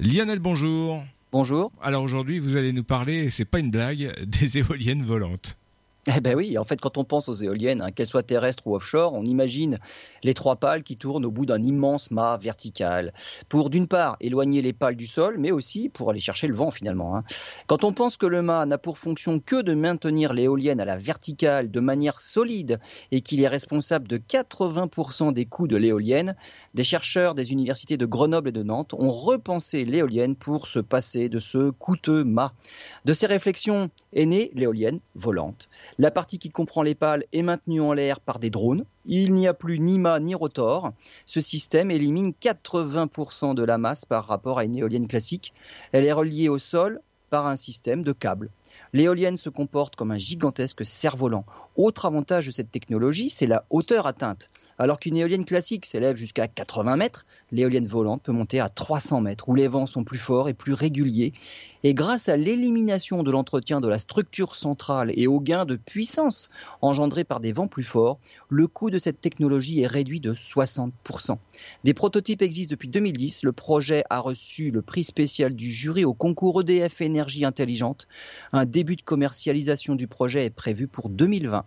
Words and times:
Lionel, 0.00 0.40
bonjour. 0.40 1.04
Bonjour. 1.30 1.70
Alors 1.80 2.02
aujourd'hui, 2.02 2.40
vous 2.40 2.56
allez 2.56 2.72
nous 2.72 2.82
parler, 2.82 3.30
c'est 3.30 3.44
pas 3.44 3.60
une 3.60 3.70
blague, 3.70 4.12
des 4.26 4.58
éoliennes 4.58 5.02
volantes. 5.02 5.56
Eh 6.06 6.20
ben 6.20 6.34
oui, 6.36 6.58
en 6.58 6.64
fait, 6.64 6.78
quand 6.78 6.98
on 6.98 7.04
pense 7.04 7.30
aux 7.30 7.34
éoliennes, 7.34 7.80
hein, 7.80 7.90
qu'elles 7.90 8.06
soient 8.06 8.22
terrestres 8.22 8.66
ou 8.66 8.74
offshore, 8.76 9.14
on 9.14 9.24
imagine 9.24 9.78
les 10.22 10.34
trois 10.34 10.56
pales 10.56 10.82
qui 10.82 10.98
tournent 10.98 11.24
au 11.24 11.30
bout 11.30 11.46
d'un 11.46 11.62
immense 11.62 12.10
mât 12.10 12.36
vertical. 12.36 13.14
Pour 13.48 13.70
d'une 13.70 13.88
part 13.88 14.18
éloigner 14.20 14.60
les 14.60 14.74
pales 14.74 14.96
du 14.96 15.06
sol, 15.06 15.36
mais 15.38 15.50
aussi 15.50 15.88
pour 15.88 16.10
aller 16.10 16.20
chercher 16.20 16.46
le 16.46 16.54
vent 16.54 16.70
finalement. 16.70 17.16
Hein. 17.16 17.24
Quand 17.68 17.84
on 17.84 17.94
pense 17.94 18.18
que 18.18 18.26
le 18.26 18.42
mât 18.42 18.66
n'a 18.66 18.76
pour 18.76 18.98
fonction 18.98 19.40
que 19.40 19.62
de 19.62 19.72
maintenir 19.72 20.34
l'éolienne 20.34 20.78
à 20.78 20.84
la 20.84 20.98
verticale 20.98 21.70
de 21.70 21.80
manière 21.80 22.20
solide 22.20 22.80
et 23.10 23.22
qu'il 23.22 23.40
est 23.40 23.48
responsable 23.48 24.06
de 24.06 24.18
80% 24.18 25.32
des 25.32 25.46
coûts 25.46 25.68
de 25.68 25.76
l'éolienne, 25.76 26.36
des 26.74 26.84
chercheurs 26.84 27.34
des 27.34 27.52
universités 27.52 27.96
de 27.96 28.04
Grenoble 28.04 28.50
et 28.50 28.52
de 28.52 28.62
Nantes 28.62 28.92
ont 28.92 29.10
repensé 29.10 29.86
l'éolienne 29.86 30.36
pour 30.36 30.66
se 30.66 30.80
passer 30.80 31.30
de 31.30 31.38
ce 31.38 31.70
coûteux 31.70 32.24
mât. 32.24 32.52
De 33.06 33.14
ces 33.14 33.26
réflexions 33.26 33.88
est 34.12 34.26
née 34.26 34.50
l'éolienne 34.54 35.00
volante. 35.14 35.70
La 35.98 36.10
partie 36.10 36.40
qui 36.40 36.48
comprend 36.48 36.82
les 36.82 36.96
pales 36.96 37.24
est 37.32 37.42
maintenue 37.42 37.80
en 37.80 37.92
l'air 37.92 38.20
par 38.20 38.40
des 38.40 38.50
drones. 38.50 38.84
Il 39.04 39.32
n'y 39.34 39.46
a 39.46 39.54
plus 39.54 39.78
ni 39.78 39.98
mât 39.98 40.18
ni 40.18 40.34
rotor. 40.34 40.92
Ce 41.24 41.40
système 41.40 41.90
élimine 41.90 42.32
80% 42.32 43.54
de 43.54 43.62
la 43.62 43.78
masse 43.78 44.04
par 44.04 44.26
rapport 44.26 44.58
à 44.58 44.64
une 44.64 44.76
éolienne 44.76 45.06
classique. 45.06 45.54
Elle 45.92 46.04
est 46.04 46.12
reliée 46.12 46.48
au 46.48 46.58
sol 46.58 47.00
par 47.30 47.46
un 47.46 47.56
système 47.56 48.02
de 48.02 48.12
câbles. 48.12 48.50
L'éolienne 48.92 49.36
se 49.36 49.48
comporte 49.50 49.94
comme 49.96 50.10
un 50.10 50.18
gigantesque 50.18 50.84
cerf-volant. 50.84 51.44
Autre 51.76 52.06
avantage 52.06 52.46
de 52.46 52.52
cette 52.52 52.70
technologie, 52.70 53.30
c'est 53.30 53.46
la 53.46 53.64
hauteur 53.70 54.06
atteinte. 54.06 54.50
Alors 54.78 54.98
qu'une 54.98 55.16
éolienne 55.16 55.44
classique 55.44 55.86
s'élève 55.86 56.16
jusqu'à 56.16 56.48
80 56.48 56.96
mètres, 56.96 57.26
l'éolienne 57.52 57.86
volante 57.86 58.22
peut 58.22 58.32
monter 58.32 58.58
à 58.58 58.68
300 58.68 59.20
mètres, 59.20 59.48
où 59.48 59.54
les 59.54 59.68
vents 59.68 59.86
sont 59.86 60.02
plus 60.02 60.18
forts 60.18 60.48
et 60.48 60.54
plus 60.54 60.72
réguliers. 60.72 61.32
Et 61.84 61.94
grâce 61.94 62.28
à 62.28 62.36
l'élimination 62.36 63.22
de 63.22 63.30
l'entretien 63.30 63.80
de 63.80 63.88
la 63.88 63.98
structure 63.98 64.56
centrale 64.56 65.12
et 65.14 65.26
au 65.26 65.38
gain 65.38 65.64
de 65.64 65.76
puissance 65.76 66.48
engendré 66.80 67.24
par 67.24 67.40
des 67.40 67.52
vents 67.52 67.68
plus 67.68 67.82
forts, 67.82 68.18
le 68.48 68.66
coût 68.66 68.90
de 68.90 68.98
cette 68.98 69.20
technologie 69.20 69.82
est 69.82 69.86
réduit 69.86 70.20
de 70.20 70.34
60%. 70.34 71.36
Des 71.84 71.94
prototypes 71.94 72.42
existent 72.42 72.72
depuis 72.72 72.88
2010. 72.88 73.44
Le 73.44 73.52
projet 73.52 74.02
a 74.10 74.18
reçu 74.18 74.70
le 74.70 74.82
prix 74.82 75.04
spécial 75.04 75.54
du 75.54 75.70
jury 75.70 76.04
au 76.04 76.14
concours 76.14 76.62
EDF 76.62 77.00
Énergie 77.00 77.44
Intelligente. 77.44 78.08
Un 78.52 78.64
début 78.64 78.96
de 78.96 79.02
commercialisation 79.02 79.94
du 79.94 80.08
projet 80.08 80.46
est 80.46 80.50
prévu 80.50 80.88
pour 80.88 81.10
2020. 81.10 81.64